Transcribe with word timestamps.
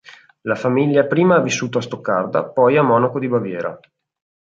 La 0.47 0.55
famiglia 0.55 1.05
prima 1.05 1.35
ha 1.35 1.41
vissuto 1.41 1.77
a 1.77 1.81
Stoccarda, 1.81 2.49
poi 2.49 2.75
a 2.75 2.81
Monaco 2.81 3.19
di 3.19 3.27
Baviera. 3.27 3.79